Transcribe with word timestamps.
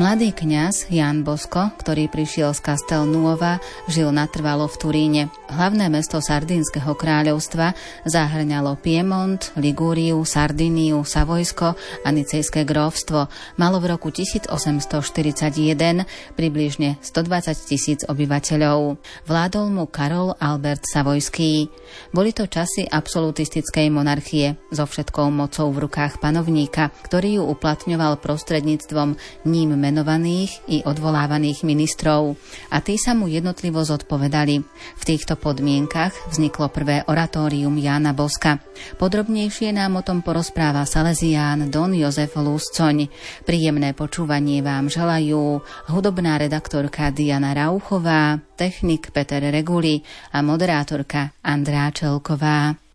Mladý 0.00 0.32
kňaz 0.32 0.88
Jan 0.88 1.28
Bosko, 1.28 1.76
ktorý 1.76 2.08
prišiel 2.08 2.56
z 2.56 2.64
Castel 2.64 3.04
Nuova, 3.04 3.60
žil 3.84 4.08
natrvalo 4.08 4.64
v 4.64 4.76
Turíne. 4.80 5.22
Hlavné 5.52 5.92
mesto 5.92 6.24
Sardínskeho 6.24 6.96
kráľovstva 6.96 7.76
zahrňalo 8.08 8.80
Piemont, 8.80 9.36
Ligúriu, 9.60 10.24
Sardiniu, 10.24 11.04
Savojsko 11.04 11.76
a 12.00 12.08
Nicejské 12.16 12.64
grófstvo. 12.64 13.28
Malo 13.60 13.76
v 13.76 13.92
roku 13.92 14.08
1841 14.08 16.08
približne 16.32 16.96
120 17.04 17.68
tisíc 17.68 18.00
obyvateľov. 18.08 18.96
Vládol 19.28 19.66
mu 19.68 19.84
Karol 19.84 20.32
Albert 20.40 20.80
Savojský. 20.88 21.68
Boli 22.16 22.32
to 22.32 22.48
časy 22.48 22.88
absolutistickej 22.88 23.92
monarchie 23.92 24.56
so 24.72 24.88
všetkou 24.88 25.28
mocou 25.28 25.68
v 25.68 25.84
rukách 25.84 26.24
panovníka, 26.24 26.88
ktorý 27.04 27.36
ju 27.36 27.52
uplatňoval 27.52 28.16
prostredníctvom 28.16 29.20
ním 29.44 29.76
menovaných 29.90 30.62
i 30.70 30.78
odvolávaných 30.86 31.66
ministrov 31.66 32.38
a 32.70 32.78
tí 32.78 32.94
sa 32.94 33.12
mu 33.12 33.26
jednotlivo 33.26 33.82
zodpovedali. 33.82 34.62
V 34.96 35.02
týchto 35.02 35.34
podmienkach 35.34 36.14
vzniklo 36.30 36.70
prvé 36.70 37.02
oratórium 37.10 37.74
Jána 37.74 38.14
Boska. 38.14 38.62
Podrobnejšie 38.96 39.74
nám 39.74 39.98
o 39.98 40.06
tom 40.06 40.22
porozpráva 40.22 40.86
Salesián 40.86 41.68
Don 41.68 41.90
Jozef 41.90 42.38
Lúscoň. 42.38 43.10
Príjemné 43.42 43.92
počúvanie 43.92 44.62
vám 44.62 44.86
želajú 44.86 45.58
hudobná 45.90 46.38
redaktorka 46.38 47.10
Diana 47.10 47.50
Rauchová, 47.50 48.38
technik 48.54 49.10
Peter 49.10 49.42
Reguli 49.42 50.06
a 50.30 50.38
moderátorka 50.40 51.34
Andrá 51.42 51.90
Čelková. 51.90 52.89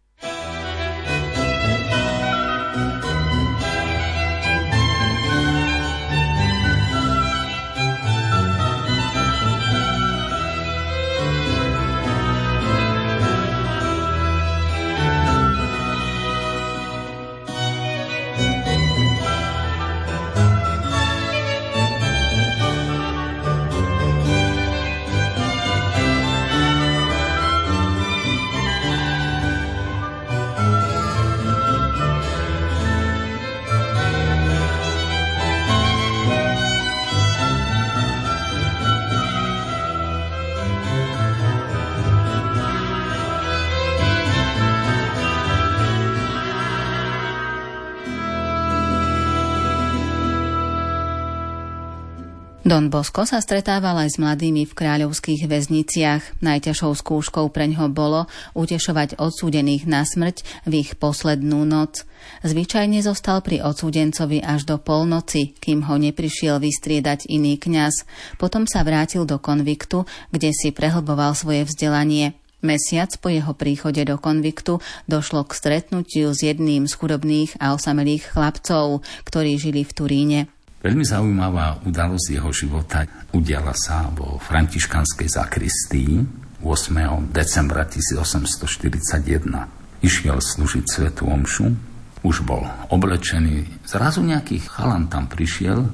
Don 52.65 52.89
Bosco 52.89 53.29
sa 53.29 53.45
stretával 53.45 53.93
aj 53.93 54.09
s 54.09 54.17
mladými 54.17 54.65
v 54.65 54.73
kráľovských 54.73 55.45
väzniciach. 55.45 56.41
Najťažšou 56.41 56.97
skúškou 56.97 57.53
preňho 57.53 57.93
bolo 57.93 58.25
utešovať 58.57 59.21
odsúdených 59.21 59.85
na 59.85 60.01
smrť 60.01 60.65
v 60.65 60.81
ich 60.81 60.97
poslednú 60.97 61.61
noc. 61.61 62.09
Zvyčajne 62.41 63.05
zostal 63.05 63.45
pri 63.45 63.61
odsúdencovi 63.61 64.41
až 64.41 64.65
do 64.65 64.81
polnoci, 64.81 65.53
kým 65.61 65.85
ho 65.85 65.93
neprišiel 66.01 66.57
vystriedať 66.57 67.29
iný 67.29 67.61
kňaz. 67.61 68.01
Potom 68.41 68.65
sa 68.65 68.81
vrátil 68.81 69.29
do 69.29 69.37
konviktu, 69.37 70.09
kde 70.33 70.49
si 70.49 70.73
prehlboval 70.73 71.37
svoje 71.37 71.69
vzdelanie. 71.69 72.33
Mesiac 72.65 73.13
po 73.21 73.29
jeho 73.29 73.53
príchode 73.53 74.01
do 74.09 74.17
konviktu 74.17 74.81
došlo 75.05 75.45
k 75.45 75.53
stretnutiu 75.53 76.33
s 76.33 76.41
jedným 76.41 76.89
z 76.89 76.97
chudobných 76.97 77.61
a 77.61 77.77
osamelých 77.77 78.33
chlapcov, 78.33 79.05
ktorí 79.21 79.61
žili 79.61 79.85
v 79.85 79.93
Turíne. 79.93 80.54
Veľmi 80.85 81.01
zaujímavá 81.01 81.81
udalosť 81.81 82.37
jeho 82.37 82.53
života 82.53 83.09
udiala 83.33 83.73
sa 83.73 84.05
vo 84.13 84.37
františkanskej 84.37 85.33
zakristii 85.33 86.21
8. 86.61 87.33
decembra 87.33 87.89
1841. 87.89 90.05
Išiel 90.05 90.37
slúžiť 90.37 90.85
svetu 90.85 91.25
omšu, 91.25 91.73
už 92.21 92.45
bol 92.45 92.69
oblečený, 92.93 93.81
zrazu 93.81 94.21
nejaký 94.21 94.61
chalan 94.61 95.09
tam 95.09 95.25
prišiel, 95.25 95.89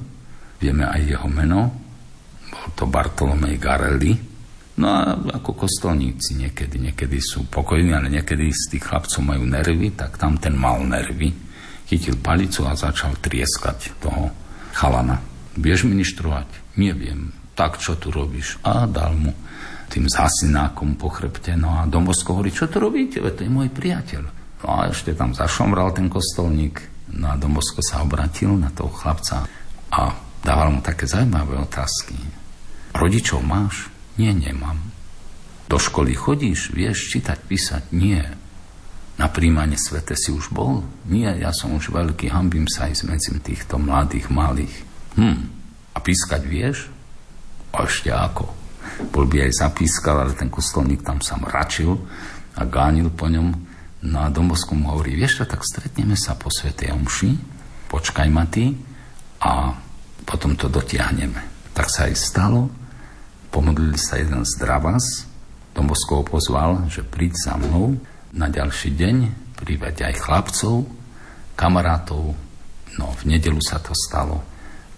vieme 0.60 0.84
aj 0.84 1.00
jeho 1.08 1.28
meno, 1.32 1.72
bol 2.52 2.68
to 2.76 2.84
Bartolomej 2.84 3.56
Garelli, 3.56 4.12
No 4.72 4.88
a 4.88 5.16
ako 5.40 5.52
kostolníci 5.52 6.36
niekedy, 6.36 6.80
niekedy 6.80 7.20
sú 7.20 7.44
pokojní, 7.48 7.92
ale 7.92 8.08
niekedy 8.08 8.48
z 8.48 8.76
tých 8.76 8.88
chlapcov 8.88 9.20
majú 9.20 9.44
nervy, 9.44 9.92
tak 9.92 10.16
tam 10.16 10.40
ten 10.40 10.56
mal 10.56 10.80
nervy. 10.80 11.28
Chytil 11.84 12.16
palicu 12.20 12.64
a 12.64 12.72
začal 12.72 13.20
trieskať 13.20 13.92
toho 14.00 14.41
chalana. 14.72 15.20
Vieš 15.54 15.84
ministrovať? 15.84 16.76
Neviem. 16.80 17.32
Tak, 17.52 17.76
čo 17.76 18.00
tu 18.00 18.08
robíš? 18.08 18.56
A 18.64 18.88
dal 18.88 19.12
mu 19.12 19.36
tým 19.92 20.08
zasinákom 20.08 20.96
po 20.96 21.12
chrbte. 21.12 21.52
No 21.52 21.76
a 21.76 21.84
Dombosko 21.84 22.32
hovorí, 22.32 22.48
čo 22.48 22.64
tu 22.64 22.80
robíte? 22.80 23.20
To 23.20 23.40
je 23.44 23.52
môj 23.52 23.68
priateľ. 23.68 24.22
No 24.64 24.68
a 24.72 24.88
ešte 24.88 25.12
tam 25.12 25.36
zašomral 25.36 25.92
ten 25.92 26.08
kostolník. 26.08 26.80
No 27.12 27.28
a 27.28 27.36
Dombosko 27.36 27.84
sa 27.84 28.00
obratil 28.00 28.56
na 28.56 28.72
toho 28.72 28.88
chlapca 28.88 29.44
a 29.92 30.02
dával 30.40 30.72
mu 30.72 30.80
také 30.80 31.04
zaujímavé 31.04 31.60
otázky. 31.60 32.16
Rodičov 32.96 33.44
máš? 33.44 33.92
Nie, 34.16 34.32
nemám. 34.32 34.80
Do 35.68 35.76
školy 35.76 36.16
chodíš? 36.16 36.72
Vieš 36.72 37.12
čítať, 37.12 37.38
písať? 37.44 37.82
Nie. 37.92 38.41
Na 39.20 39.28
príjmanie 39.28 39.76
svete 39.76 40.16
si 40.16 40.32
už 40.32 40.48
bol? 40.48 40.80
Nie, 41.04 41.36
ja 41.36 41.52
som 41.52 41.76
už 41.76 41.92
veľký, 41.92 42.32
hambím 42.32 42.64
sa 42.64 42.88
aj 42.88 43.04
medzi 43.04 43.28
týchto 43.38 43.76
mladých, 43.76 44.32
malých. 44.32 44.74
Hm, 45.20 45.38
a 45.92 45.98
pískať 46.00 46.42
vieš? 46.48 46.88
A 47.76 47.84
ešte 47.84 48.08
ako? 48.08 48.48
Bol 49.12 49.28
by 49.28 49.48
aj 49.48 49.52
zapískal, 49.68 50.16
ale 50.24 50.32
ten 50.36 50.48
kostolník 50.48 51.04
tam 51.04 51.20
sa 51.20 51.36
mračil 51.36 51.96
a 52.56 52.62
gánil 52.64 53.12
po 53.12 53.28
ňom. 53.28 53.48
No 54.02 54.18
a 54.18 54.32
Dombosku 54.32 54.74
mu 54.74 54.90
hovorí, 54.90 55.14
vieš 55.14 55.42
čo, 55.42 55.44
tak 55.46 55.62
stretneme 55.62 56.18
sa 56.18 56.34
po 56.34 56.50
Svetej 56.50 56.90
Omši, 56.90 57.30
počkaj 57.86 58.28
ma 58.32 58.48
ty 58.50 58.74
a 59.38 59.76
potom 60.26 60.58
to 60.58 60.66
dotiahneme. 60.66 61.70
Tak 61.70 61.86
sa 61.86 62.10
aj 62.10 62.18
stalo, 62.18 62.66
pomodlili 63.54 63.96
sa 63.96 64.18
jeden 64.18 64.42
z 64.42 64.52
Dravas, 64.58 65.30
Dombosko 65.72 66.20
ho 66.20 66.24
pozval, 66.26 66.84
že 66.92 67.00
príď 67.00 67.32
za 67.38 67.54
mnou, 67.56 67.96
na 68.32 68.48
ďalší 68.48 68.96
deň 68.96 69.16
privať 69.60 70.08
aj 70.08 70.14
chlapcov, 70.24 70.88
kamarátov. 71.54 72.34
No, 72.98 73.06
v 73.16 73.22
nedelu 73.28 73.60
sa 73.60 73.78
to 73.80 73.92
stalo. 73.96 74.40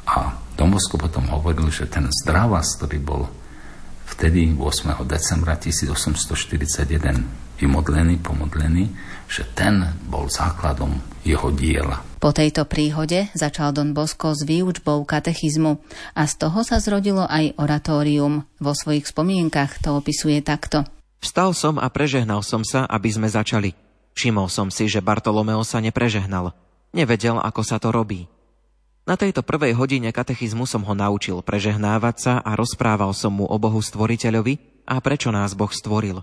A 0.06 0.38
Domosko 0.54 0.98
potom 0.98 1.26
hovoril, 1.30 1.70
že 1.70 1.90
ten 1.90 2.06
zdravas, 2.22 2.78
ktorý 2.78 2.98
bol 3.02 3.22
vtedy 4.06 4.54
8. 4.54 4.94
decembra 5.06 5.58
1841 5.58 7.44
vymodlený, 7.58 8.18
pomodlený, 8.18 8.90
že 9.30 9.46
ten 9.54 9.82
bol 10.10 10.26
základom 10.26 10.98
jeho 11.22 11.50
diela. 11.54 12.02
Po 12.18 12.32
tejto 12.32 12.64
príhode 12.64 13.28
začal 13.36 13.76
Don 13.76 13.92
Bosco 13.92 14.32
s 14.32 14.42
výučbou 14.42 15.04
katechizmu 15.04 15.76
a 16.16 16.22
z 16.24 16.34
toho 16.40 16.64
sa 16.64 16.80
zrodilo 16.80 17.28
aj 17.28 17.54
oratórium. 17.60 18.48
Vo 18.58 18.72
svojich 18.72 19.06
spomienkach 19.08 19.78
to 19.80 20.00
opisuje 20.00 20.40
takto. 20.40 20.88
Vstal 21.24 21.56
som 21.56 21.80
a 21.80 21.88
prežehnal 21.88 22.44
som 22.44 22.60
sa, 22.60 22.84
aby 22.84 23.08
sme 23.08 23.24
začali. 23.32 23.72
Všimol 24.12 24.52
som 24.52 24.68
si, 24.68 24.84
že 24.92 25.00
Bartolomeo 25.00 25.64
sa 25.64 25.80
neprežehnal. 25.80 26.52
Nevedel, 26.92 27.40
ako 27.40 27.64
sa 27.64 27.80
to 27.80 27.88
robí. 27.88 28.28
Na 29.08 29.16
tejto 29.16 29.40
prvej 29.40 29.72
hodine 29.72 30.12
katechizmu 30.12 30.68
som 30.68 30.84
ho 30.84 30.92
naučil 30.92 31.40
prežehnávať 31.40 32.16
sa 32.20 32.32
a 32.44 32.52
rozprával 32.52 33.16
som 33.16 33.40
mu 33.40 33.48
o 33.48 33.56
Bohu 33.56 33.80
stvoriteľovi 33.80 34.84
a 34.84 35.00
prečo 35.00 35.32
nás 35.32 35.56
Boh 35.56 35.72
stvoril. 35.72 36.20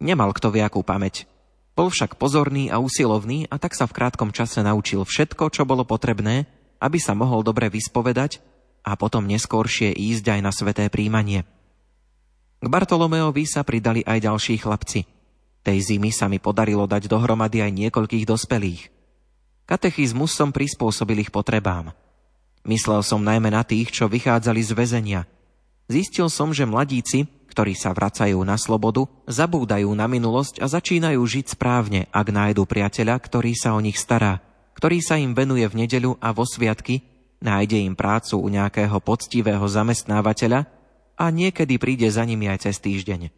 Nemal 0.00 0.32
kto 0.32 0.48
viakú 0.48 0.80
pamäť. 0.80 1.28
Bol 1.76 1.92
však 1.92 2.16
pozorný 2.16 2.72
a 2.72 2.80
usilovný 2.80 3.44
a 3.52 3.60
tak 3.60 3.76
sa 3.76 3.84
v 3.84 3.92
krátkom 3.92 4.32
čase 4.32 4.64
naučil 4.64 5.04
všetko, 5.04 5.52
čo 5.52 5.68
bolo 5.68 5.84
potrebné, 5.84 6.48
aby 6.80 6.96
sa 6.96 7.12
mohol 7.12 7.44
dobre 7.44 7.68
vyspovedať 7.68 8.40
a 8.88 8.96
potom 8.96 9.28
neskôršie 9.28 9.92
ísť 9.92 10.32
aj 10.32 10.40
na 10.40 10.52
sveté 10.52 10.88
príjmanie. 10.88 11.44
K 12.64 12.72
Bartolomeovi 12.72 13.44
sa 13.44 13.60
pridali 13.60 14.00
aj 14.08 14.24
ďalší 14.24 14.56
chlapci. 14.56 15.04
Tej 15.60 15.78
zimy 15.84 16.08
sa 16.08 16.32
mi 16.32 16.40
podarilo 16.40 16.88
dať 16.88 17.12
dohromady 17.12 17.60
aj 17.60 17.68
niekoľkých 17.76 18.24
dospelých. 18.24 18.88
Katechizmus 19.68 20.32
som 20.32 20.48
prispôsobil 20.48 21.20
ich 21.20 21.28
potrebám. 21.28 21.92
Myslel 22.64 23.04
som 23.04 23.20
najmä 23.20 23.52
na 23.52 23.68
tých, 23.68 23.92
čo 23.92 24.08
vychádzali 24.08 24.64
z 24.64 24.72
väzenia. 24.72 25.20
Zistil 25.92 26.32
som, 26.32 26.56
že 26.56 26.64
mladíci, 26.64 27.28
ktorí 27.52 27.76
sa 27.76 27.92
vracajú 27.92 28.40
na 28.40 28.56
slobodu, 28.56 29.04
zabúdajú 29.28 29.92
na 29.92 30.08
minulosť 30.08 30.64
a 30.64 30.66
začínajú 30.72 31.20
žiť 31.20 31.60
správne, 31.60 32.08
ak 32.08 32.32
nájdu 32.32 32.64
priateľa, 32.64 33.20
ktorý 33.20 33.52
sa 33.52 33.76
o 33.76 33.80
nich 33.84 34.00
stará, 34.00 34.40
ktorý 34.72 35.04
sa 35.04 35.20
im 35.20 35.36
venuje 35.36 35.68
v 35.68 35.84
nedeľu 35.84 36.16
a 36.16 36.32
vo 36.32 36.48
sviatky, 36.48 37.04
nájde 37.44 37.84
im 37.84 37.92
prácu 37.92 38.40
u 38.40 38.48
nejakého 38.48 38.96
poctivého 39.04 39.68
zamestnávateľa 39.68 40.64
a 41.14 41.30
niekedy 41.30 41.78
príde 41.78 42.06
za 42.10 42.22
nimi 42.26 42.50
aj 42.50 42.70
cez 42.70 42.78
týždeň. 42.82 43.30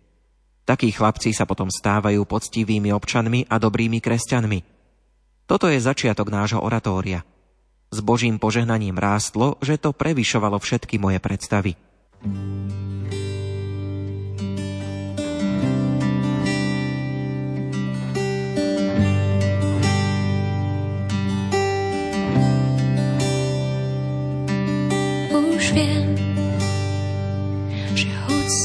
Takí 0.67 0.91
chlapci 0.91 1.31
sa 1.31 1.47
potom 1.47 1.71
stávajú 1.71 2.27
poctivými 2.27 2.91
občanmi 2.91 3.47
a 3.47 3.63
dobrými 3.63 4.03
kresťanmi. 4.03 4.59
Toto 5.47 5.71
je 5.71 5.79
začiatok 5.79 6.27
nášho 6.27 6.59
oratória. 6.59 7.23
S 7.95 8.03
Božím 8.03 8.43
požehnaním 8.43 8.99
rástlo, 8.99 9.63
že 9.63 9.79
to 9.79 9.95
prevyšovalo 9.95 10.59
všetky 10.59 10.99
moje 10.99 11.23
predstavy. 11.23 11.79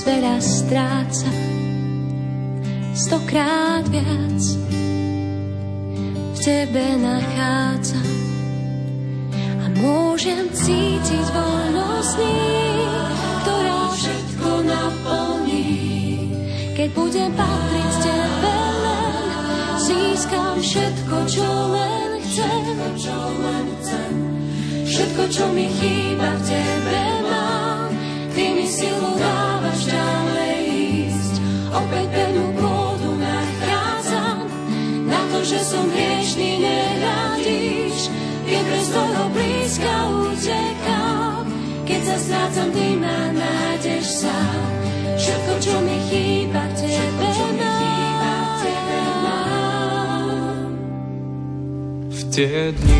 Veľa 0.05 0.37
stráca. 0.41 1.29
Stokrát 2.93 3.85
viac 3.89 4.41
v 6.33 6.37
tebe 6.37 6.85
nachádzam. 7.01 8.11
A 9.61 9.65
môžem 9.81 10.49
cítiť 10.53 11.25
voľnosť 11.33 12.17
ktorá 13.41 13.81
všetko 13.93 14.49
naplní. 14.65 15.69
Keď 16.77 16.89
budem 16.93 17.31
patriť 17.33 17.91
tebe 18.05 18.57
len, 18.85 19.29
získam 19.81 20.55
všetko, 20.61 21.15
čo 21.25 21.47
len 21.73 22.01
chcem. 23.81 24.15
Všetko, 24.91 25.23
čo 25.31 25.45
mi 25.55 25.71
chýba 25.71 26.35
v 26.35 26.41
tebe 26.43 26.99
mám, 27.25 27.89
ty 28.35 28.43
mi 28.51 28.67
silu 28.67 29.15
dáš 29.15 29.50
ďalej 29.87 30.59
ísť. 31.07 31.35
Opäť 31.71 32.11
nachádzam, 33.21 34.49
na 35.07 35.21
to, 35.31 35.39
že 35.45 35.59
som 35.63 35.85
hriešný, 35.87 36.59
nehľadíš. 36.59 38.09
Keď 38.47 38.63
bez 38.67 38.85
tvojho 38.91 39.25
blízka 39.31 39.93
utekám, 40.11 41.45
keď 41.87 42.01
sa 42.03 42.17
strácam, 42.19 42.69
ty 42.75 42.99
ma 42.99 43.31
nájdeš 43.31 44.27
sám. 44.27 44.61
Všetko, 45.15 45.53
čo 45.63 45.75
mi 45.85 45.97
chýba, 46.11 46.63
tebe 46.75 47.29
mám. 47.55 47.71
V 52.11 52.21
tie 52.33 52.75
dni, 52.75 52.99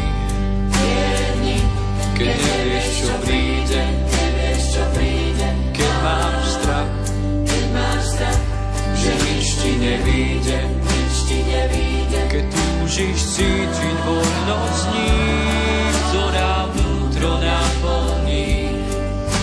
keď 2.16 2.36
nevieš, 2.38 2.88
čo 3.02 3.14
príde, 3.26 3.84
keď 5.74 5.94
mám 6.04 6.41
že 8.98 9.12
nič 9.16 9.48
ti 9.58 9.72
nevíde, 9.80 10.60
nič 10.68 11.16
ti 11.26 11.40
nevíde. 11.48 12.20
Keď 12.30 12.46
túžiš 12.54 13.18
cítiť 13.40 13.98
voľnosť 14.06 14.84
ním, 14.94 15.94
ktorá 16.12 16.70
vnútro 16.76 17.32
naplní, 17.42 18.78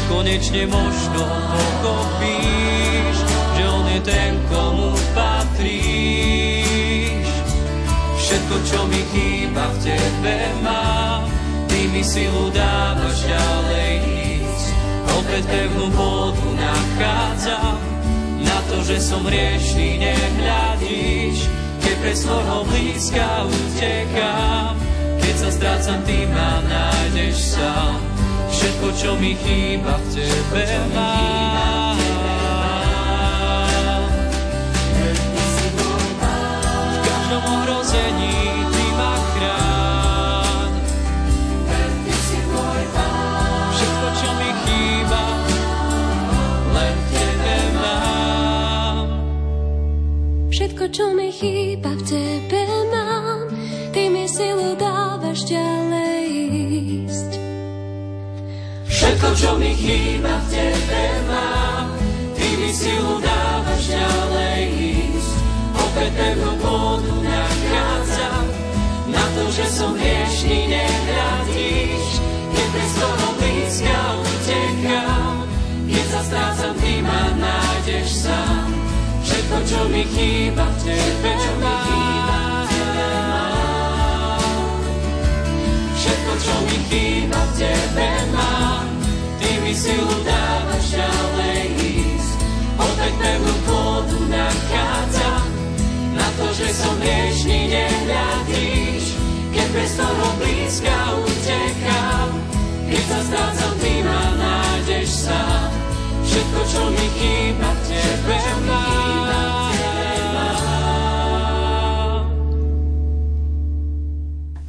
konečne 0.06 0.68
možno 0.70 1.22
pochopíš, 1.52 3.16
že 3.56 3.62
on 3.66 3.86
je 3.88 4.00
ten, 4.04 4.32
komu 4.46 4.94
patríš. 5.16 6.68
Všetko, 8.18 8.56
čo 8.68 8.78
mi 8.92 9.00
chýba 9.10 9.72
v 9.72 9.76
tebe 9.88 10.36
mám, 10.60 11.24
ty 11.72 11.88
mi 11.88 12.04
silu 12.04 12.52
dávaš 12.52 13.24
ďalej 13.24 13.92
ísť. 14.04 14.68
Opäť 15.08 15.42
pevnú 15.48 15.88
pôdu 15.96 16.52
nachádzam, 16.52 17.87
to, 18.68 18.84
že 18.84 19.00
som 19.00 19.24
riešný, 19.24 19.98
nehľadíš, 20.04 21.48
keď 21.80 21.94
pre 22.04 22.12
svojho 22.12 22.58
blízka 22.68 23.48
utekám. 23.48 24.76
Keď 25.24 25.34
sa 25.36 25.48
strácam, 25.52 26.00
ty 26.04 26.28
ma 26.28 26.60
nájdeš 26.68 27.56
sám. 27.56 27.96
Všetko, 28.48 28.86
čo 28.96 29.10
mi 29.16 29.32
chýba, 29.40 29.96
v 29.96 30.06
tebe 30.20 30.64
mám. 30.92 31.47
Chýba 51.38 51.94
v 51.94 52.02
tebe 52.02 52.62
mám, 52.90 53.46
ty 53.94 54.10
mi 54.10 54.26
silu 54.26 54.74
dávaš 54.74 55.46
ďalej 55.46 56.22
ísť. 57.06 57.32
Všetko, 58.90 59.28
čo 59.38 59.50
mi 59.54 59.70
chýba 59.78 60.34
v 60.34 60.46
tebe 60.50 61.02
mám, 61.30 61.94
ty 62.34 62.48
mi 62.58 62.70
silu 62.74 63.22
dávaš 63.22 63.82
ďalej 63.86 64.62
ísť. 65.14 65.34
Opäť 65.78 66.10
pevnú 66.18 66.52
pôdu 66.58 67.14
nachádzam, 67.22 68.44
na 69.06 69.24
to, 69.38 69.42
že 69.54 69.66
som 69.70 69.94
hriešný, 69.94 70.74
nehľadíš. 70.74 72.06
Keď 72.50 72.66
bez 72.74 72.90
toho 72.98 73.26
blízka 73.38 73.98
utekám, 74.26 75.34
keď 75.86 76.04
sa 76.10 76.20
strácam, 76.26 76.74
ty 76.82 76.98
ma 76.98 77.22
sám. 77.38 77.67
Všetko, 79.58 79.74
čo 79.74 79.90
mi 79.90 80.04
chýba 80.06 80.70
v 80.70 80.78
tebe 80.86 81.34
mám. 81.58 82.70
Všetko, 85.98 86.32
čo 86.38 86.54
mi 86.62 86.78
chýba 86.86 87.40
v 87.42 87.52
tebe 87.58 88.08
mám. 88.38 88.86
Ty 89.42 89.50
mi 89.66 89.74
silu 89.74 90.14
dávaš 90.22 90.94
ďalej 90.94 91.74
ísť. 91.74 92.38
Opäť 92.78 93.12
pevnú 93.18 93.54
pôdu 93.66 94.18
nachádzam. 94.30 95.50
Na 96.14 96.26
to, 96.38 96.54
že 96.54 96.70
som 96.70 96.94
hriešný, 97.02 97.58
nehľadíš. 97.74 99.18
Keď 99.58 99.68
bez 99.74 99.90
toho 99.98 100.26
blízka 100.38 101.18
utekám. 101.18 102.30
Keď 102.86 103.02
sa 103.10 103.18
strácam, 103.26 103.74
ty 103.82 104.06
ma 104.06 104.22
nájdeš 104.38 105.26
sám. 105.26 105.66
Všetko, 106.22 106.60
čo 106.62 106.82
mi 106.94 107.06
chýba 107.18 107.74
v 107.74 107.80
tebe 107.90 108.47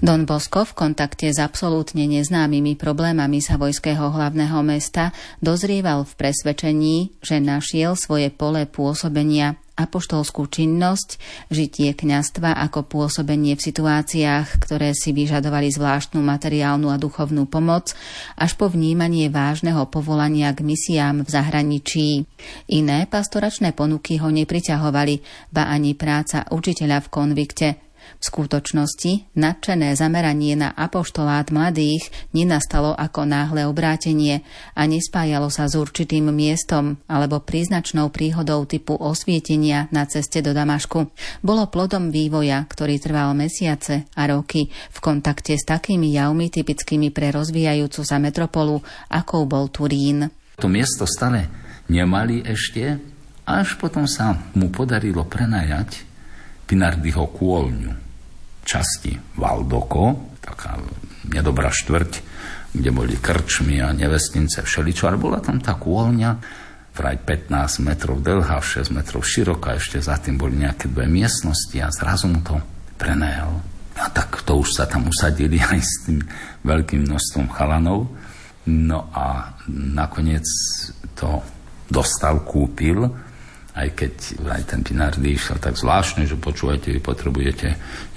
Don 0.10 0.26
Bosco 0.26 0.66
v 0.66 0.74
kontakte 0.74 1.30
s 1.30 1.38
absolútne 1.38 2.10
neznámymi 2.10 2.74
problémami 2.82 3.46
savojského 3.46 4.10
hlavného 4.10 4.58
mesta 4.66 5.14
dozrieval 5.38 6.02
v 6.02 6.18
presvedčení, 6.18 7.14
že 7.22 7.38
našiel 7.38 7.94
svoje 7.94 8.34
pole 8.34 8.66
pôsobenia 8.66 9.62
apoštolskú 9.78 10.50
činnosť, 10.50 11.22
žitie 11.54 11.94
kňastva 11.94 12.58
ako 12.58 12.90
pôsobenie 12.90 13.54
v 13.54 13.62
situáciách, 13.70 14.58
ktoré 14.58 14.98
si 14.98 15.14
vyžadovali 15.14 15.70
zvláštnu 15.70 16.26
materiálnu 16.26 16.90
a 16.90 16.98
duchovnú 16.98 17.46
pomoc, 17.46 17.94
až 18.34 18.58
po 18.58 18.66
vnímanie 18.66 19.30
vážneho 19.30 19.86
povolania 19.94 20.50
k 20.58 20.66
misiám 20.66 21.22
v 21.22 21.30
zahraničí. 21.30 22.26
Iné 22.66 23.06
pastoračné 23.06 23.78
ponuky 23.78 24.18
ho 24.18 24.34
nepriťahovali, 24.34 25.22
ba 25.54 25.70
ani 25.70 25.94
práca 25.94 26.50
učiteľa 26.50 26.98
v 27.06 27.12
konvikte– 27.14 27.70
v 28.20 28.24
skutočnosti 28.28 29.32
nadšené 29.40 29.96
zameranie 29.96 30.60
na 30.60 30.76
apoštolát 30.76 31.56
mladých 31.56 32.12
nenastalo 32.36 32.92
ako 32.92 33.24
náhle 33.24 33.64
obrátenie 33.64 34.44
a 34.76 34.84
nespájalo 34.84 35.48
sa 35.48 35.72
s 35.72 35.80
určitým 35.80 36.28
miestom 36.28 37.00
alebo 37.08 37.40
príznačnou 37.40 38.12
príhodou 38.12 38.68
typu 38.68 39.00
osvietenia 39.00 39.88
na 39.96 40.04
ceste 40.04 40.44
do 40.44 40.52
Damašku. 40.52 41.08
Bolo 41.40 41.72
plodom 41.72 42.12
vývoja, 42.12 42.68
ktorý 42.68 43.00
trval 43.00 43.32
mesiace 43.40 44.04
a 44.20 44.28
roky 44.28 44.68
v 44.68 44.98
kontakte 45.00 45.56
s 45.56 45.64
takými 45.64 46.12
javmi 46.12 46.52
typickými 46.52 47.16
pre 47.16 47.32
rozvíjajúcu 47.32 48.02
sa 48.04 48.20
metropolu, 48.20 48.84
akou 49.08 49.48
bol 49.48 49.72
Turín. 49.72 50.28
To 50.60 50.68
miesto 50.68 51.08
stále 51.08 51.48
nemali 51.88 52.44
ešte, 52.44 53.00
až 53.48 53.80
potom 53.80 54.04
sa 54.12 54.36
mu 54.60 54.68
podarilo 54.68 55.24
prenajať 55.24 56.04
Pinardyho 56.68 57.26
kôľňu 57.34 58.09
časti 58.70 59.18
Valdoko, 59.42 60.38
taká 60.46 60.78
nedobrá 61.26 61.74
štvrť, 61.74 62.12
kde 62.70 62.90
boli 62.94 63.18
krčmy 63.18 63.82
a 63.82 63.90
nevestnice 63.90 64.62
všeličo, 64.62 65.10
ale 65.10 65.18
bola 65.18 65.42
tam 65.42 65.58
tá 65.58 65.74
kôlňa, 65.74 66.32
vraj 66.94 67.18
15 67.18 67.82
metrov 67.82 68.22
dlhá, 68.22 68.62
6 68.62 68.94
metrov 68.94 69.26
široká, 69.26 69.80
ešte 69.80 69.98
za 69.98 70.22
tým 70.22 70.38
boli 70.38 70.62
nejaké 70.62 70.92
dve 70.92 71.10
miestnosti 71.10 71.74
a 71.82 71.90
zrazu 71.90 72.30
mu 72.30 72.46
to 72.46 72.62
prenajal. 73.00 73.58
A 74.00 74.08
tak 74.14 74.44
to 74.46 74.62
už 74.62 74.70
sa 74.78 74.86
tam 74.86 75.10
usadili 75.10 75.58
aj 75.72 75.80
s 75.82 75.94
tým 76.06 76.20
veľkým 76.62 77.10
množstvom 77.10 77.48
chalanov. 77.56 78.12
No 78.70 79.10
a 79.16 79.58
nakoniec 79.72 80.46
to 81.18 81.42
dostal, 81.90 82.46
kúpil, 82.46 83.10
aj 83.78 83.90
keď 83.94 84.14
aj 84.50 84.64
ten 84.66 84.82
Pinardi 84.82 85.38
išiel 85.38 85.62
tak 85.62 85.78
zvláštne, 85.78 86.26
že 86.26 86.40
počúvajte, 86.40 86.90
vy 86.90 87.02
potrebujete 87.02 87.68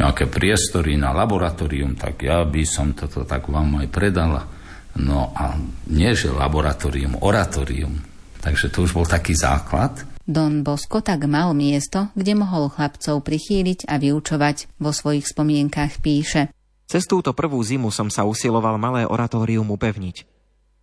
nejaké 0.00 0.24
priestory 0.26 0.96
na 0.96 1.12
laboratórium, 1.12 1.96
tak 1.96 2.24
ja 2.24 2.42
by 2.46 2.62
som 2.64 2.96
toto 2.96 3.28
tak 3.28 3.46
vám 3.52 3.84
aj 3.84 3.88
predala. 3.92 4.48
No 4.96 5.32
a 5.32 5.56
nie, 5.88 6.12
že 6.12 6.32
laboratórium, 6.32 7.20
oratórium. 7.20 7.96
Takže 8.42 8.68
to 8.68 8.84
už 8.84 8.92
bol 8.92 9.06
taký 9.08 9.32
základ. 9.32 10.04
Don 10.22 10.62
Bosco 10.62 11.02
tak 11.02 11.26
mal 11.26 11.50
miesto, 11.56 12.10
kde 12.14 12.38
mohol 12.38 12.70
chlapcov 12.70 13.24
prichýliť 13.24 13.90
a 13.90 13.98
vyučovať. 13.98 14.78
Vo 14.78 14.90
svojich 14.94 15.26
spomienkach 15.26 15.98
píše. 15.98 16.52
Cez 16.86 17.08
túto 17.08 17.32
prvú 17.32 17.56
zimu 17.62 17.88
som 17.88 18.12
sa 18.12 18.28
usiloval 18.28 18.76
malé 18.76 19.08
oratórium 19.08 19.64
upevniť. 19.72 20.31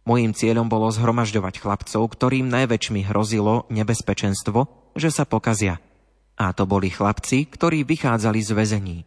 Mojím 0.09 0.33
cieľom 0.33 0.65
bolo 0.65 0.89
zhromažďovať 0.89 1.61
chlapcov, 1.61 2.01
ktorým 2.01 2.49
najväčšmi 2.49 3.05
hrozilo 3.13 3.69
nebezpečenstvo, 3.69 4.89
že 4.97 5.13
sa 5.13 5.21
pokazia. 5.21 5.77
A 6.33 6.49
to 6.49 6.65
boli 6.65 6.89
chlapci, 6.89 7.45
ktorí 7.45 7.85
vychádzali 7.85 8.41
z 8.41 8.51
väzení. 8.57 8.97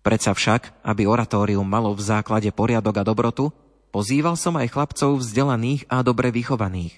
Predsa 0.00 0.32
však, 0.32 0.88
aby 0.88 1.04
oratórium 1.04 1.68
malo 1.68 1.92
v 1.92 2.00
základe 2.00 2.48
poriadok 2.48 2.96
a 2.96 3.04
dobrotu, 3.04 3.52
pozýval 3.92 4.40
som 4.40 4.56
aj 4.56 4.72
chlapcov 4.72 5.20
vzdelaných 5.20 5.84
a 5.92 6.00
dobre 6.00 6.32
vychovaných. 6.32 6.96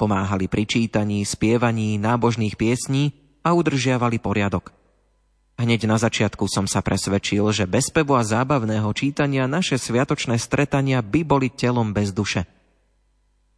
Pomáhali 0.00 0.48
pri 0.48 0.64
čítaní, 0.64 1.28
spievaní, 1.28 2.00
nábožných 2.00 2.56
piesní 2.56 3.12
a 3.44 3.52
udržiavali 3.52 4.16
poriadok. 4.16 4.72
Hneď 5.56 5.88
na 5.88 5.96
začiatku 5.96 6.44
som 6.52 6.68
sa 6.68 6.84
presvedčil, 6.84 7.48
že 7.48 7.64
bez 7.64 7.88
spevu 7.88 8.12
a 8.12 8.20
zábavného 8.20 8.92
čítania 8.92 9.48
naše 9.48 9.80
sviatočné 9.80 10.36
stretania 10.36 11.00
by 11.00 11.24
boli 11.24 11.48
telom 11.48 11.96
bez 11.96 12.12
duše. 12.12 12.44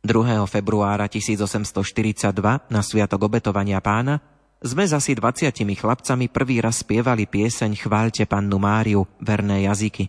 2. 0.06 0.14
februára 0.46 1.10
1842 1.10 2.30
na 2.70 2.80
Sviatok 2.86 3.26
obetovania 3.26 3.82
pána 3.82 4.22
sme 4.62 4.86
zasi 4.86 5.18
20 5.18 5.50
chlapcami 5.74 6.30
prvý 6.30 6.62
raz 6.62 6.86
spievali 6.86 7.26
pieseň 7.26 7.74
Chváľte 7.74 8.22
pannu 8.30 8.62
Máriu, 8.62 9.02
verné 9.18 9.66
jazyky. 9.66 10.06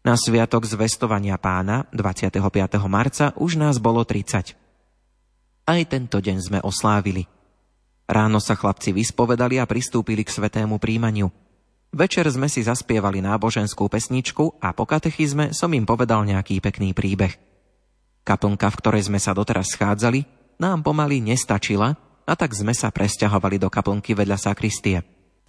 Na 0.00 0.16
Sviatok 0.16 0.64
zvestovania 0.64 1.36
pána 1.36 1.84
25. 1.92 2.40
marca 2.88 3.36
už 3.36 3.60
nás 3.60 3.76
bolo 3.76 4.00
30. 4.00 4.56
Aj 5.66 5.80
tento 5.84 6.16
deň 6.24 6.36
sme 6.40 6.58
oslávili. 6.64 7.28
Ráno 8.06 8.38
sa 8.38 8.54
chlapci 8.54 8.94
vyspovedali 8.94 9.58
a 9.58 9.66
pristúpili 9.66 10.22
k 10.22 10.30
svetému 10.30 10.78
príjmaniu. 10.78 11.26
Večer 11.90 12.26
sme 12.30 12.46
si 12.46 12.62
zaspievali 12.62 13.18
náboženskú 13.18 13.90
pesničku 13.90 14.62
a 14.62 14.70
po 14.70 14.86
katechizme 14.86 15.50
som 15.50 15.70
im 15.74 15.82
povedal 15.82 16.22
nejaký 16.22 16.62
pekný 16.62 16.94
príbeh. 16.94 17.34
Kaplnka, 18.26 18.70
v 18.70 18.78
ktorej 18.78 19.02
sme 19.10 19.18
sa 19.22 19.34
doteraz 19.34 19.74
schádzali, 19.74 20.22
nám 20.58 20.86
pomaly 20.86 21.22
nestačila 21.22 21.94
a 22.26 22.32
tak 22.34 22.54
sme 22.54 22.74
sa 22.74 22.90
presťahovali 22.90 23.58
do 23.62 23.70
kaplnky 23.70 24.14
vedľa 24.14 24.38
sakristie. 24.38 25.02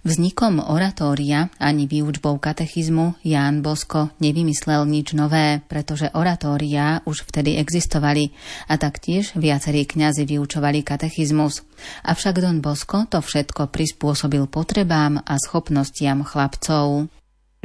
Vznikom 0.06 0.62
oratória 0.62 1.50
ani 1.58 1.90
výučbou 1.90 2.38
katechizmu 2.38 3.18
Ján 3.26 3.66
Bosko 3.66 4.14
nevymyslel 4.22 4.86
nič 4.86 5.18
nové, 5.18 5.66
pretože 5.66 6.14
oratória 6.14 7.02
už 7.10 7.26
vtedy 7.26 7.58
existovali 7.58 8.30
a 8.70 8.78
taktiež 8.78 9.34
viacerí 9.34 9.90
kňazi 9.90 10.30
vyučovali 10.30 10.86
katechizmus. 10.86 11.66
Avšak 12.06 12.40
Don 12.40 12.62
Bosko 12.62 13.10
to 13.10 13.26
všetko 13.26 13.74
prispôsobil 13.74 14.46
potrebám 14.46 15.18
a 15.26 15.34
schopnostiam 15.42 16.22
chlapcov. 16.22 17.10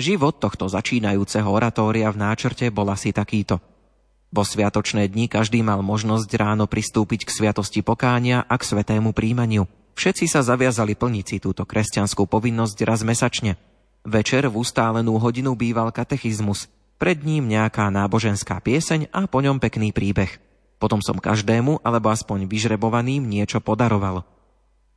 Život 0.00 0.40
tohto 0.40 0.72
začínajúceho 0.72 1.46
oratória 1.46 2.08
v 2.08 2.16
náčrte 2.16 2.72
bol 2.72 2.88
asi 2.88 3.12
takýto. 3.12 3.60
Vo 4.32 4.40
sviatočné 4.40 5.12
dni 5.12 5.28
každý 5.28 5.60
mal 5.60 5.84
možnosť 5.84 6.32
ráno 6.40 6.64
pristúpiť 6.64 7.28
k 7.28 7.30
sviatosti 7.30 7.84
pokánia 7.84 8.40
a 8.48 8.56
k 8.56 8.64
svetému 8.64 9.12
príjmaniu– 9.12 9.68
Všetci 9.92 10.24
sa 10.30 10.40
zaviazali 10.40 10.96
plniť 10.96 11.24
si 11.24 11.36
túto 11.38 11.68
kresťanskú 11.68 12.24
povinnosť 12.24 12.78
raz 12.88 13.00
mesačne. 13.04 13.60
Večer 14.02 14.50
v 14.50 14.58
ustálenú 14.58 15.20
hodinu 15.20 15.54
býval 15.54 15.94
katechizmus, 15.94 16.66
pred 17.02 17.18
ním 17.22 17.50
nejaká 17.50 17.90
náboženská 17.90 18.62
pieseň 18.62 19.10
a 19.10 19.26
po 19.26 19.42
ňom 19.42 19.58
pekný 19.58 19.90
príbeh. 19.90 20.38
Potom 20.82 20.98
som 20.98 21.18
každému, 21.18 21.82
alebo 21.86 22.10
aspoň 22.10 22.50
vyžrebovaným, 22.50 23.22
niečo 23.22 23.62
podaroval. 23.62 24.26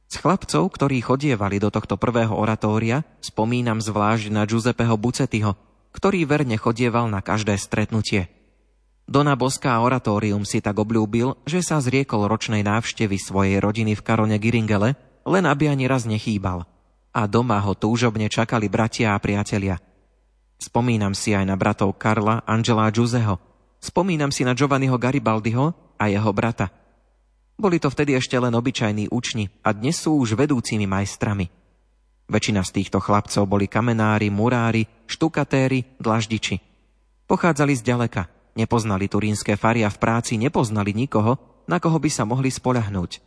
Z 0.05 0.21
chlapcov, 0.21 0.69
ktorí 0.69 1.01
chodievali 1.01 1.57
do 1.57 1.73
tohto 1.73 1.97
prvého 1.97 2.33
oratória, 2.33 3.01
spomínam 3.21 3.81
zvlášť 3.81 4.29
na 4.29 4.45
Giuseppeho 4.45 4.97
Bucetiho, 4.97 5.57
ktorý 5.93 6.29
verne 6.29 6.57
chodieval 6.61 7.09
na 7.09 7.25
každé 7.25 7.57
stretnutie. 7.57 8.29
Dona 9.05 9.37
Boská 9.37 9.77
oratórium 9.85 10.41
si 10.49 10.65
tak 10.65 10.81
obľúbil, 10.81 11.37
že 11.45 11.61
sa 11.61 11.77
zriekol 11.77 12.25
ročnej 12.25 12.65
návštevy 12.65 13.21
svojej 13.21 13.61
rodiny 13.61 13.93
v 13.93 14.01
Karone 14.01 14.41
Giringele, 14.41 14.97
len 15.29 15.45
aby 15.45 15.69
ani 15.69 15.85
raz 15.85 16.09
nechýbal. 16.09 16.65
A 17.13 17.29
doma 17.29 17.61
ho 17.61 17.77
túžobne 17.77 18.25
čakali 18.33 18.65
bratia 18.65 19.13
a 19.13 19.21
priatelia. 19.21 19.77
Spomínam 20.57 21.13
si 21.13 21.37
aj 21.37 21.45
na 21.45 21.53
bratov 21.53 21.93
Karla, 22.01 22.41
Angela 22.49 22.89
a 22.89 22.91
Giuseho. 22.91 23.37
Spomínam 23.77 24.33
si 24.33 24.41
na 24.41 24.57
Giovanniho 24.57 24.97
Garibaldiho 24.97 25.93
a 26.01 26.09
jeho 26.09 26.31
brata. 26.33 26.73
Boli 27.55 27.77
to 27.77 27.93
vtedy 27.93 28.17
ešte 28.17 28.35
len 28.41 28.57
obyčajní 28.57 29.13
učni 29.13 29.53
a 29.61 29.69
dnes 29.69 30.01
sú 30.01 30.17
už 30.17 30.33
vedúcimi 30.33 30.89
majstrami. 30.89 31.45
Väčšina 32.25 32.65
z 32.65 32.81
týchto 32.81 32.97
chlapcov 32.97 33.45
boli 33.45 33.69
kamenári, 33.69 34.33
murári, 34.33 34.89
štukatéri, 35.05 36.01
dlaždiči. 36.01 36.57
Pochádzali 37.29 37.77
z 37.77 37.85
ďaleka– 37.85 38.23
Nepoznali 38.55 39.11
turínske 39.11 39.59
fary 39.59 39.83
a 39.83 39.91
v 39.91 39.99
práci 39.99 40.39
nepoznali 40.39 40.95
nikoho, 40.95 41.35
na 41.67 41.83
koho 41.83 41.99
by 41.99 42.07
sa 42.07 42.23
mohli 42.23 42.47
spoľahnúť. 42.47 43.19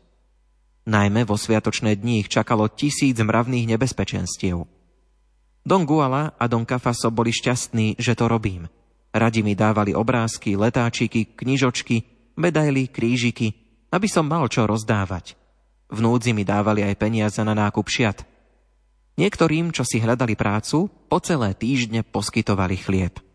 Najmä 0.88 1.28
vo 1.28 1.36
sviatočné 1.36 2.00
dni 2.00 2.24
ich 2.24 2.32
čakalo 2.32 2.64
tisíc 2.72 3.20
mravných 3.20 3.76
nebezpečenstiev. 3.76 4.64
Don 5.68 5.84
Guala 5.84 6.32
a 6.40 6.48
Don 6.48 6.64
Cafaso 6.64 7.12
boli 7.12 7.28
šťastní, 7.28 8.00
že 8.00 8.16
to 8.16 8.24
robím. 8.24 8.72
Radi 9.12 9.44
mi 9.44 9.52
dávali 9.52 9.92
obrázky, 9.92 10.56
letáčiky, 10.56 11.36
knižočky, 11.36 12.08
medaily, 12.40 12.88
krížiky, 12.88 13.52
aby 13.92 14.08
som 14.08 14.24
mal 14.24 14.48
čo 14.48 14.64
rozdávať. 14.64 15.36
V 15.92 15.98
núdzi 16.00 16.32
mi 16.32 16.48
dávali 16.48 16.84
aj 16.88 16.96
peniaze 16.96 17.40
na 17.44 17.52
nákup 17.52 17.84
šiat. 17.84 18.24
Niektorým, 19.20 19.76
čo 19.76 19.84
si 19.84 20.00
hľadali 20.00 20.40
prácu, 20.40 20.88
po 20.88 21.18
celé 21.20 21.52
týždne 21.52 22.00
poskytovali 22.00 22.80
chlieb. 22.80 23.27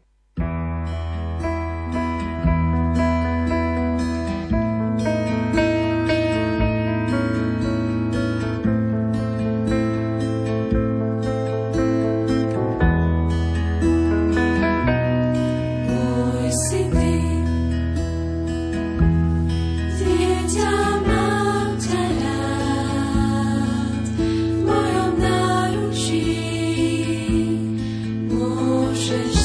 只。 29.13 29.42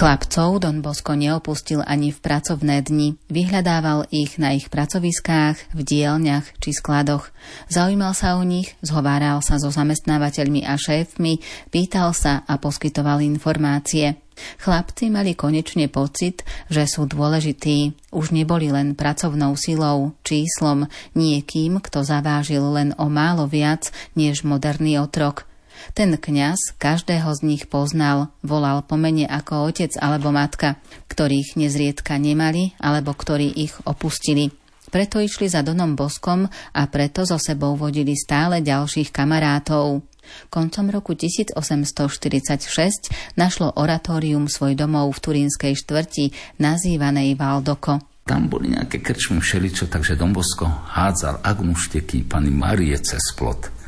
Chlapcov 0.00 0.64
Don 0.64 0.80
Bosco 0.80 1.12
neopustil 1.12 1.84
ani 1.84 2.08
v 2.08 2.24
pracovné 2.24 2.80
dni. 2.80 3.20
Vyhľadával 3.28 4.08
ich 4.08 4.40
na 4.40 4.56
ich 4.56 4.72
pracoviskách, 4.72 5.76
v 5.76 5.80
dielňach 5.84 6.56
či 6.56 6.72
skladoch. 6.72 7.28
Zaujímal 7.68 8.16
sa 8.16 8.40
o 8.40 8.42
nich, 8.48 8.72
zhováral 8.80 9.44
sa 9.44 9.60
so 9.60 9.68
zamestnávateľmi 9.68 10.64
a 10.64 10.80
šéfmi, 10.80 11.44
pýtal 11.68 12.16
sa 12.16 12.48
a 12.48 12.56
poskytoval 12.56 13.20
informácie. 13.20 14.16
Chlapci 14.64 15.12
mali 15.12 15.36
konečne 15.36 15.92
pocit, 15.92 16.48
že 16.72 16.88
sú 16.88 17.04
dôležití. 17.04 18.08
Už 18.08 18.32
neboli 18.32 18.72
len 18.72 18.96
pracovnou 18.96 19.52
silou, 19.60 20.16
číslom, 20.24 20.88
niekým, 21.12 21.76
kto 21.76 22.08
zavážil 22.08 22.64
len 22.72 22.96
o 22.96 23.12
málo 23.12 23.44
viac 23.44 23.92
než 24.16 24.48
moderný 24.48 24.96
otrok. 24.96 25.49
Ten 25.92 26.16
kňaz 26.16 26.78
každého 26.78 27.28
z 27.34 27.40
nich 27.42 27.64
poznal, 27.66 28.30
volal 28.40 28.86
po 28.86 28.94
mene 28.94 29.26
ako 29.26 29.72
otec 29.72 29.92
alebo 29.98 30.30
matka, 30.30 30.78
ktorých 31.10 31.58
nezriedka 31.58 32.16
nemali 32.16 32.78
alebo 32.78 33.12
ktorí 33.12 33.50
ich 33.50 33.74
opustili. 33.84 34.54
Preto 34.90 35.22
išli 35.22 35.46
za 35.46 35.62
Donom 35.62 35.94
Boskom 35.94 36.50
a 36.50 36.82
preto 36.90 37.22
so 37.22 37.38
sebou 37.38 37.78
vodili 37.78 38.18
stále 38.18 38.58
ďalších 38.58 39.14
kamarátov. 39.14 40.02
Koncom 40.50 40.86
roku 40.90 41.14
1846 41.14 43.38
našlo 43.38 43.70
oratórium 43.78 44.50
svoj 44.50 44.78
domov 44.78 45.14
v 45.14 45.18
turínskej 45.22 45.74
štvrti, 45.78 46.58
nazývanej 46.58 47.38
Valdoko. 47.38 48.02
Tam 48.26 48.46
boli 48.46 48.70
nejaké 48.70 49.02
krčmy 49.02 49.42
všeličo, 49.42 49.90
takže 49.90 50.14
Dombosko 50.14 50.66
hádzal 50.66 51.42
agnušteky 51.42 52.30
pani 52.30 52.54
Marie 52.54 52.94
cez 53.02 53.34
plot 53.34 53.79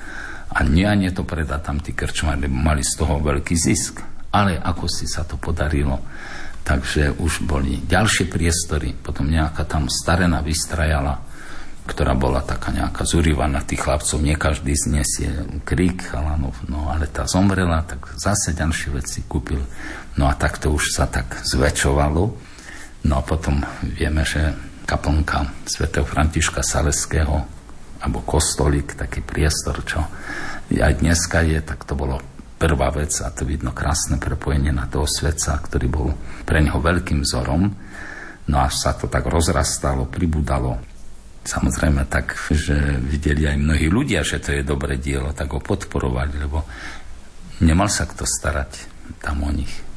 a 0.53 0.61
nie 0.65 1.11
to 1.11 1.25
predá 1.25 1.57
tam 1.59 1.81
tí 1.81 1.97
krčmári, 1.97 2.49
mali 2.49 2.85
z 2.85 3.01
toho 3.01 3.19
veľký 3.21 3.57
zisk. 3.57 4.05
Ale 4.33 4.57
ako 4.57 4.89
si 4.89 5.05
sa 5.05 5.29
to 5.29 5.37
podarilo, 5.37 6.01
takže 6.65 7.21
už 7.21 7.45
boli 7.45 7.85
ďalšie 7.85 8.33
priestory, 8.33 8.97
potom 8.97 9.29
nejaká 9.29 9.69
tam 9.69 9.93
starena 9.93 10.41
vystrajala, 10.41 11.21
ktorá 11.85 12.15
bola 12.17 12.41
taká 12.41 12.73
nejaká 12.73 13.05
zúrivaná 13.05 13.61
tých 13.61 13.85
chlapcov, 13.85 14.23
nie 14.23 14.39
každý 14.39 14.73
znesie 14.73 15.61
krík 15.69 16.15
chalanov, 16.15 16.57
no 16.71 16.89
ale 16.89 17.11
tá 17.11 17.29
zomrela, 17.29 17.85
tak 17.85 18.17
zase 18.17 18.57
ďalšie 18.57 18.89
veci 18.95 19.21
kúpil. 19.27 19.61
No 20.17 20.31
a 20.31 20.35
tak 20.39 20.63
to 20.63 20.73
už 20.73 20.95
sa 20.95 21.11
tak 21.11 21.45
zväčšovalo. 21.45 22.23
No 23.03 23.15
a 23.19 23.23
potom 23.27 23.61
vieme, 23.83 24.23
že 24.23 24.55
kaplnka 24.87 25.51
svätého 25.67 26.07
Františka 26.07 26.63
Saleského 26.63 27.62
alebo 28.03 28.27
kostolík, 28.27 28.99
taký 28.99 29.23
priestor, 29.23 29.79
čo 29.87 30.03
aj 30.75 30.99
dneska 30.99 31.47
je, 31.47 31.63
tak 31.63 31.87
to 31.87 31.95
bolo 31.95 32.19
prvá 32.59 32.91
vec 32.95 33.11
a 33.23 33.31
to 33.31 33.47
vidno 33.47 33.71
krásne 33.75 34.19
prepojenie 34.19 34.71
na 34.75 34.87
toho 34.91 35.07
svetca, 35.07 35.59
ktorý 35.59 35.87
bol 35.91 36.09
pre 36.43 36.63
neho 36.63 36.79
veľkým 36.79 37.23
vzorom. 37.23 37.71
No 38.51 38.57
až 38.59 38.75
sa 38.75 38.91
to 38.99 39.07
tak 39.07 39.27
rozrastalo, 39.27 40.11
pribudalo. 40.11 40.79
Samozrejme 41.43 42.07
tak, 42.07 42.39
že 42.55 43.03
videli 43.03 43.51
aj 43.51 43.59
mnohí 43.59 43.87
ľudia, 43.91 44.23
že 44.23 44.39
to 44.39 44.55
je 44.55 44.63
dobré 44.63 44.99
dielo, 44.99 45.35
tak 45.35 45.51
ho 45.51 45.59
podporovali, 45.59 46.39
lebo 46.39 46.63
nemal 47.63 47.91
sa 47.91 48.07
kto 48.07 48.23
starať 48.23 48.87
tam 49.19 49.43
o 49.43 49.51
nich. 49.51 49.92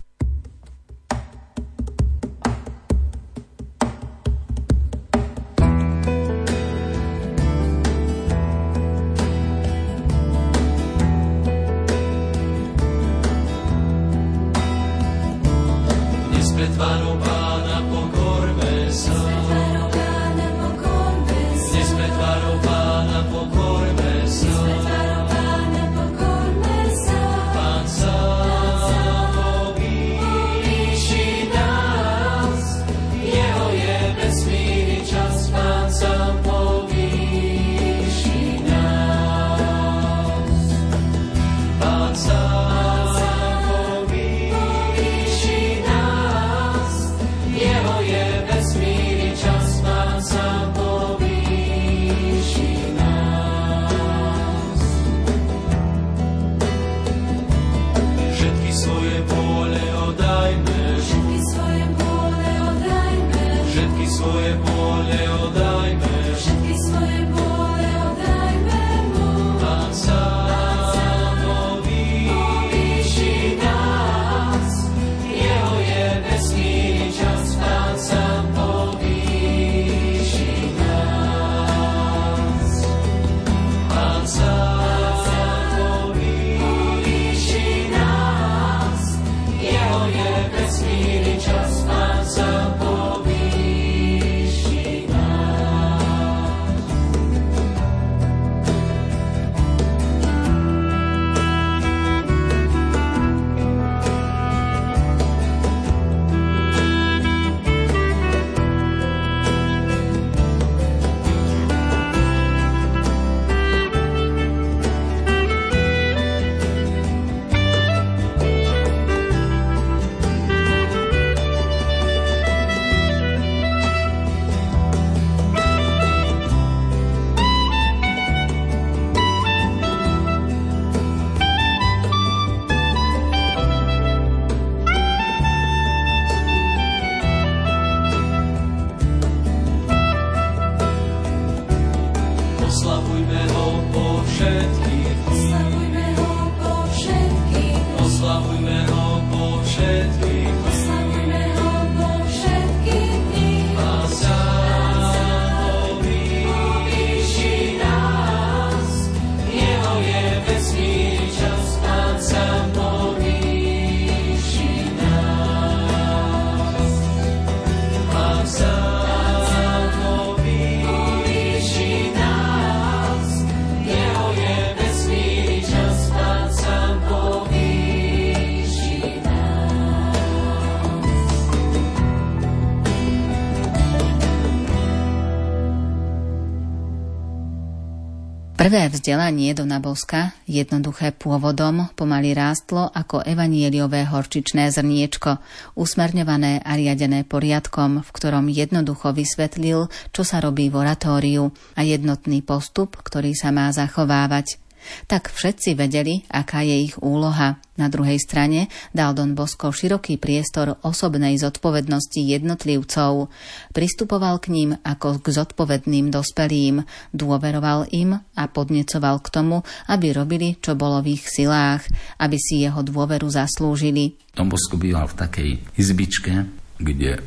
Prvé 188.66 188.90
vzdelanie 188.90 189.54
Dona 189.54 189.78
Boska, 189.78 190.34
jednoduché 190.50 191.14
pôvodom, 191.14 191.86
pomaly 191.94 192.34
rástlo 192.34 192.90
ako 192.90 193.22
evanieliové 193.22 194.10
horčičné 194.10 194.74
zrniečko, 194.74 195.38
usmerňované 195.78 196.66
a 196.66 196.74
riadené 196.74 197.30
poriadkom, 197.30 198.02
v 198.02 198.10
ktorom 198.10 198.50
jednoducho 198.50 199.14
vysvetlil, 199.14 199.86
čo 200.10 200.26
sa 200.26 200.42
robí 200.42 200.74
v 200.74 200.82
oratóriu 200.82 201.54
a 201.78 201.86
jednotný 201.86 202.42
postup, 202.42 202.98
ktorý 203.06 203.38
sa 203.38 203.54
má 203.54 203.70
zachovávať. 203.70 204.58
Tak 205.06 205.30
všetci 205.34 205.78
vedeli, 205.78 206.26
aká 206.32 206.66
je 206.66 206.92
ich 206.92 206.96
úloha. 207.02 207.58
Na 207.76 207.92
druhej 207.92 208.16
strane 208.24 208.72
dal 208.96 209.12
Don 209.12 209.36
Bosco 209.36 209.68
široký 209.68 210.16
priestor 210.16 210.80
osobnej 210.88 211.36
zodpovednosti 211.36 212.24
jednotlivcov. 212.24 213.28
Pristupoval 213.76 214.40
k 214.40 214.48
ním 214.56 214.70
ako 214.80 215.20
k 215.20 215.36
zodpovedným 215.36 216.08
dospelým, 216.08 216.88
dôveroval 217.12 217.92
im 217.92 218.16
a 218.16 218.44
podnecoval 218.48 219.20
k 219.20 219.28
tomu, 219.28 219.68
aby 219.92 220.16
robili, 220.16 220.56
čo 220.56 220.80
bolo 220.80 221.04
v 221.04 221.20
ich 221.20 221.28
silách, 221.28 221.84
aby 222.16 222.40
si 222.40 222.64
jeho 222.64 222.80
dôveru 222.80 223.28
zaslúžili. 223.28 224.16
Don 224.32 224.48
Bosco 224.48 224.80
býval 224.80 225.12
v 225.12 225.20
takej 225.20 225.50
izbičke, 225.76 226.32
kde 226.80 227.20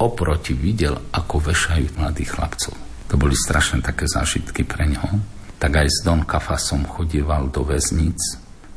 oproti 0.00 0.56
videl, 0.56 0.96
ako 1.12 1.52
vešajú 1.52 2.00
mladých 2.00 2.40
chlapcov. 2.40 2.72
To 3.12 3.20
boli 3.20 3.36
strašné 3.36 3.84
také 3.84 4.08
zážitky 4.08 4.64
pre 4.64 4.88
ňoho 4.88 5.39
tak 5.60 5.76
aj 5.76 5.88
s 5.92 5.98
Don 6.00 6.24
Kafasom 6.24 6.88
chodieval 6.88 7.52
do 7.52 7.68
väzníc 7.68 8.16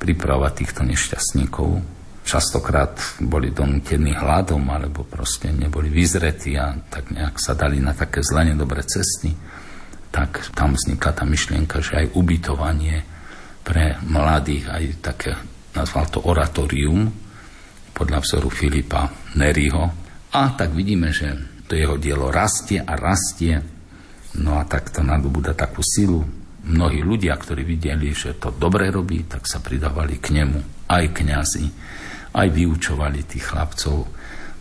pripravovať 0.03 0.51
týchto 0.51 0.83
nešťastníkov. 0.83 1.79
Častokrát 2.27 2.99
boli 3.23 3.55
donútení 3.55 4.11
hladom, 4.11 4.67
alebo 4.67 5.07
proste 5.07 5.47
neboli 5.55 5.87
vyzretí 5.87 6.59
a 6.59 6.75
tak 6.75 7.15
nejak 7.15 7.39
sa 7.39 7.55
dali 7.55 7.79
na 7.79 7.95
také 7.95 8.19
zle 8.19 8.51
nedobré 8.51 8.83
cesty. 8.83 9.31
Tak 10.11 10.51
tam 10.51 10.75
vznikla 10.75 11.11
tá 11.15 11.23
myšlienka, 11.23 11.79
že 11.79 12.03
aj 12.03 12.19
ubytovanie 12.19 13.07
pre 13.63 13.95
mladých, 14.03 14.67
aj 14.67 14.83
také, 14.99 15.31
nazval 15.71 16.11
to 16.11 16.19
oratorium, 16.27 17.07
podľa 17.95 18.19
vzoru 18.19 18.51
Filipa 18.51 19.07
Neriho. 19.39 19.87
A 20.35 20.41
tak 20.59 20.75
vidíme, 20.75 21.15
že 21.15 21.31
to 21.71 21.79
jeho 21.79 21.95
dielo 21.95 22.27
rastie 22.27 22.83
a 22.83 22.99
rastie, 22.99 23.55
no 24.35 24.59
a 24.59 24.67
tak 24.67 24.91
to 24.91 24.99
nadobúda 24.99 25.55
takú 25.55 25.79
silu, 25.79 26.42
mnohí 26.63 27.03
ľudia, 27.03 27.35
ktorí 27.35 27.67
videli, 27.67 28.15
že 28.15 28.39
to 28.39 28.55
dobre 28.55 28.87
robí, 28.87 29.27
tak 29.27 29.43
sa 29.47 29.59
pridávali 29.59 30.19
k 30.19 30.39
nemu. 30.39 30.87
Aj 30.87 31.03
kňazi, 31.03 31.65
aj 32.33 32.47
vyučovali 32.49 33.27
tých 33.27 33.45
chlapcov, 33.51 34.07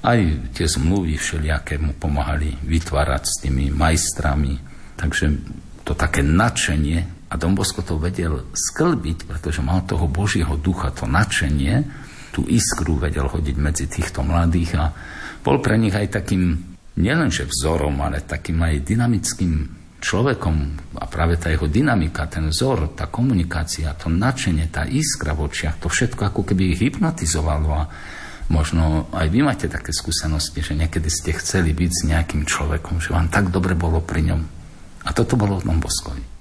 aj 0.03 0.19
tie 0.59 0.67
zmluvy 0.67 1.15
všelijaké 1.15 1.79
mu 1.79 1.95
pomáhali 1.95 2.59
vytvárať 2.67 3.23
s 3.23 3.35
tými 3.47 3.71
majstrami. 3.71 4.59
Takže 4.99 5.25
to 5.87 5.95
také 5.95 6.27
nadšenie, 6.27 7.31
a 7.33 7.41
Don 7.41 7.57
Bosco 7.57 7.81
to 7.81 7.97
vedel 7.97 8.53
sklbiť, 8.53 9.25
pretože 9.25 9.65
mal 9.65 9.88
toho 9.88 10.05
Božieho 10.05 10.53
ducha, 10.61 10.93
to 10.93 11.09
nadšenie, 11.09 11.81
tú 12.33 12.45
iskru 12.45 13.01
vedel 13.01 13.25
hodiť 13.25 13.57
medzi 13.57 13.87
týchto 13.88 14.21
mladých 14.21 14.77
a 14.77 14.93
bol 15.41 15.61
pre 15.61 15.81
nich 15.81 15.93
aj 15.93 16.23
takým 16.23 16.61
nielenže 16.97 17.49
vzorom, 17.49 17.97
ale 18.05 18.25
takým 18.25 18.61
aj 18.61 18.85
dynamickým 18.85 19.82
človekom 20.03 20.57
a 20.99 21.07
práve 21.07 21.38
tá 21.38 21.49
jeho 21.55 21.71
dynamika, 21.71 22.27
ten 22.27 22.51
vzor, 22.51 22.99
tá 22.99 23.07
komunikácia, 23.07 23.95
to 23.95 24.11
nadšenie, 24.11 24.67
tá 24.69 24.83
iskra 24.83 25.33
v 25.38 25.47
očiach, 25.47 25.79
to 25.79 25.87
všetko 25.87 26.27
ako 26.27 26.43
keby 26.43 26.75
ich 26.75 26.83
hypnotizovalo 26.83 27.71
a 27.71 27.87
možno 28.51 29.07
aj 29.15 29.31
vy 29.31 29.47
máte 29.47 29.71
také 29.71 29.95
skúsenosti, 29.95 30.59
že 30.59 30.75
niekedy 30.75 31.07
ste 31.07 31.31
chceli 31.38 31.71
byť 31.71 31.91
s 31.95 32.03
nejakým 32.11 32.43
človekom, 32.43 32.99
že 32.99 33.15
vám 33.15 33.31
tak 33.31 33.55
dobre 33.55 33.79
bolo 33.79 34.03
pri 34.03 34.35
ňom. 34.35 34.43
A 35.07 35.11
toto 35.15 35.38
bolo 35.38 35.62
v 35.62 35.67
tom 35.71 35.79
Boskovi. 35.79 36.32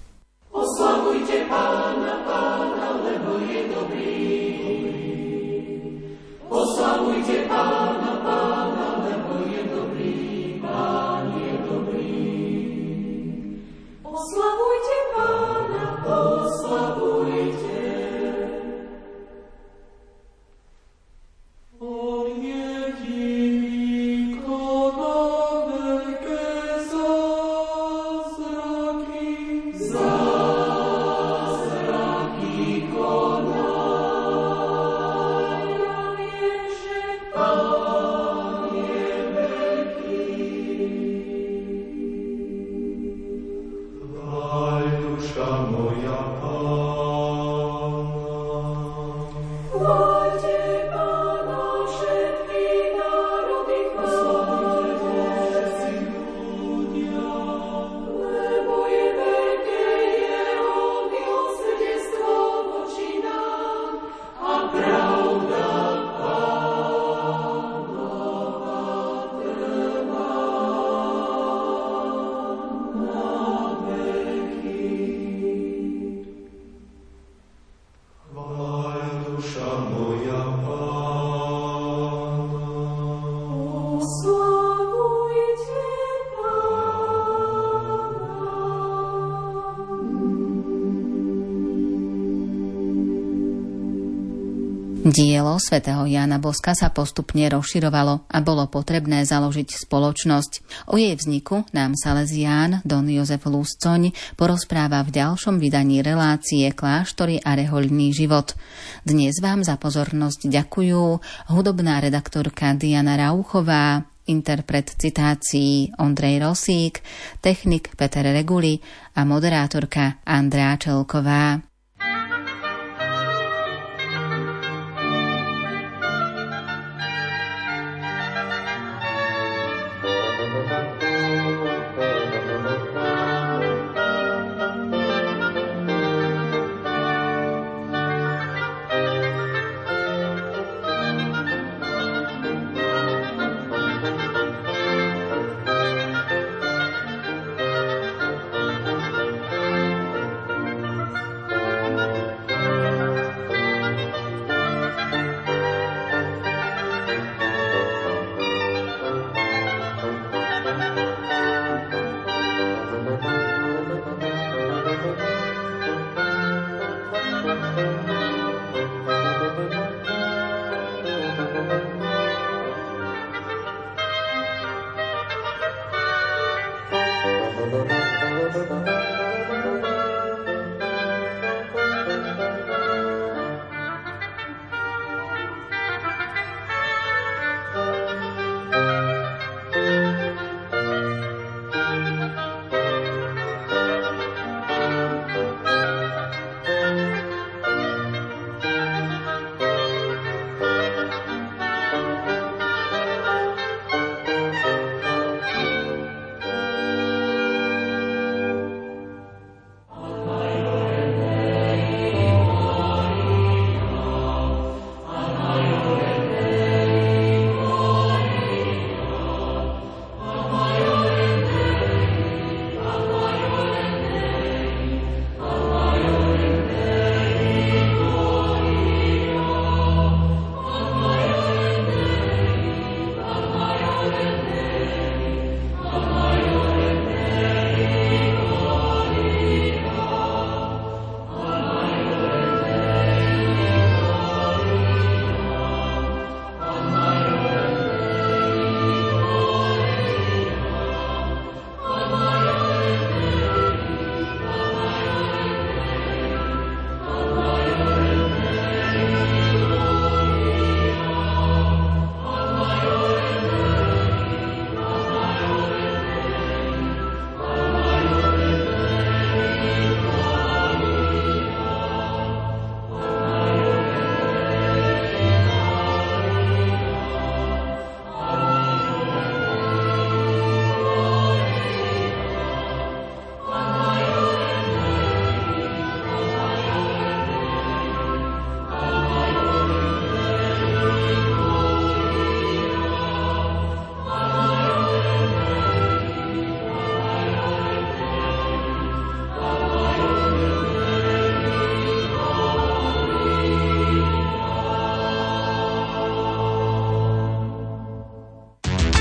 Dielo 95.02 95.58
svätého 95.58 96.06
Jána 96.06 96.38
Boska 96.38 96.78
sa 96.78 96.94
postupne 96.94 97.50
rozširovalo 97.50 98.30
a 98.30 98.38
bolo 98.38 98.70
potrebné 98.70 99.26
založiť 99.26 99.90
spoločnosť. 99.90 100.86
O 100.94 101.02
jej 101.02 101.18
vzniku 101.18 101.66
nám 101.74 101.98
Salesián 101.98 102.86
Don 102.86 103.10
Jozef 103.10 103.42
Luscoň 103.50 104.14
porozpráva 104.38 105.02
v 105.02 105.18
ďalšom 105.18 105.58
vydaní 105.58 106.06
relácie 106.06 106.70
Kláštory 106.70 107.42
a 107.42 107.58
rehoľný 107.58 108.14
život. 108.14 108.54
Dnes 109.02 109.42
vám 109.42 109.66
za 109.66 109.74
pozornosť 109.82 110.46
ďakujú 110.46 111.04
hudobná 111.50 111.98
redaktorka 111.98 112.78
Diana 112.78 113.18
Rauchová, 113.18 114.06
interpret 114.30 114.86
citácií 114.86 115.98
Ondrej 115.98 116.46
Rosík, 116.46 117.02
technik 117.42 117.90
Peter 117.98 118.30
Reguli 118.30 118.78
a 119.18 119.26
moderátorka 119.26 120.22
Andrá 120.30 120.78
Čelková. 120.78 121.71